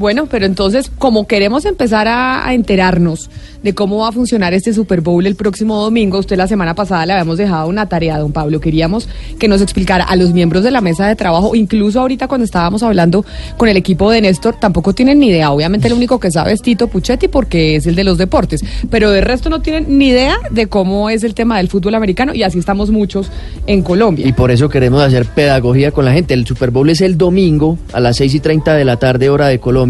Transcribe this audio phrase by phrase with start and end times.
[0.00, 3.28] Bueno, pero entonces, como queremos empezar a, enterarnos
[3.62, 7.04] de cómo va a funcionar este Super Bowl el próximo domingo, usted la semana pasada
[7.04, 8.60] le habíamos dejado una tarea, don Pablo.
[8.60, 12.46] Queríamos que nos explicara a los miembros de la mesa de trabajo, incluso ahorita cuando
[12.46, 13.26] estábamos hablando
[13.58, 15.50] con el equipo de Néstor, tampoco tienen ni idea.
[15.50, 19.10] Obviamente el único que sabe es Tito Puchetti porque es el de los deportes, pero
[19.10, 22.42] de resto no tienen ni idea de cómo es el tema del fútbol americano y
[22.42, 23.30] así estamos muchos
[23.66, 24.26] en Colombia.
[24.26, 26.32] Y por eso queremos hacer pedagogía con la gente.
[26.32, 29.48] El Super Bowl es el domingo a las 6 y 30 de la tarde, hora
[29.48, 29.89] de Colombia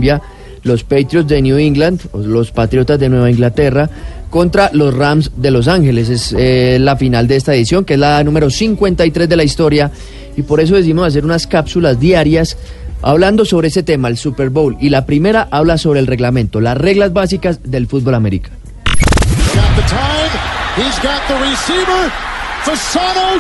[0.63, 3.89] los Patriots de New England, los Patriotas de Nueva Inglaterra,
[4.29, 6.09] contra los Rams de Los Ángeles.
[6.09, 9.91] Es eh, la final de esta edición, que es la número 53 de la historia.
[10.37, 12.57] Y por eso decidimos hacer unas cápsulas diarias
[13.03, 14.77] hablando sobre ese tema, el Super Bowl.
[14.81, 18.57] Y la primera habla sobre el reglamento, las reglas básicas del fútbol americano.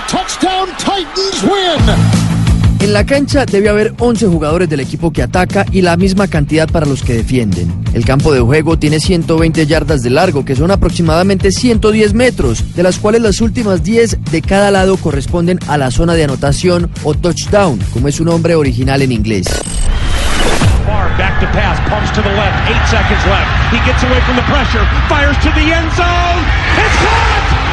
[0.09, 2.20] touchdown, Titans win.
[2.81, 6.67] En la cancha debe haber 11 jugadores del equipo que ataca y la misma cantidad
[6.67, 7.71] para los que defienden.
[7.93, 12.83] El campo de juego tiene 120 yardas de largo, que son aproximadamente 110 metros, de
[12.83, 17.13] las cuales las últimas 10 de cada lado corresponden a la zona de anotación o
[17.13, 19.47] touchdown, como es su nombre original en inglés.
[25.09, 26.45] fires to the end zone.
[27.03, 27.70] Caught!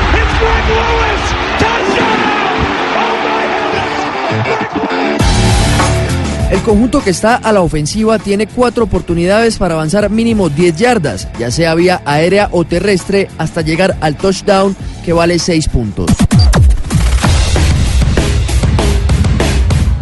[6.51, 11.27] El conjunto que está a la ofensiva tiene cuatro oportunidades para avanzar mínimo 10 yardas,
[11.37, 16.09] ya sea vía aérea o terrestre, hasta llegar al touchdown que vale 6 puntos.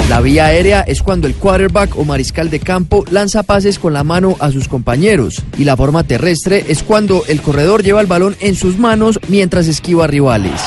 [0.08, 4.04] La vía aérea es cuando el quarterback o mariscal de campo lanza pases con la
[4.04, 8.38] mano a sus compañeros y la forma terrestre es cuando el corredor lleva el balón
[8.40, 10.62] en sus manos mientras esquiva rivales.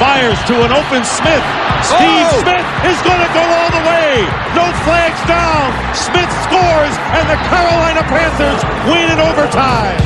[0.00, 1.44] Fires to an open Smith.
[1.84, 2.40] Steve oh!
[2.40, 4.24] Smith is going to go all the way.
[4.56, 5.68] No flags down.
[5.92, 10.00] Smith scores, and the Carolina Panthers win in overtime.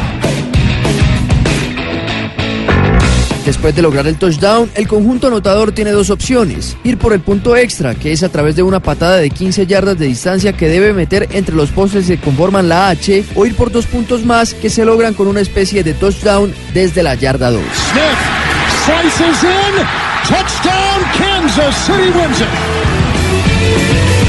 [3.46, 6.76] Después de lograr el touchdown, el conjunto anotador tiene dos opciones.
[6.82, 9.98] Ir por el punto extra, que es a través de una patada de 15 yardas
[9.98, 13.70] de distancia que debe meter entre los postes que conforman la H, o ir por
[13.70, 17.62] dos puntos más que se logran con una especie de touchdown desde la yarda 2.
[18.84, 19.74] Slices in.
[20.24, 24.23] Touchdown, Kansas City wins it.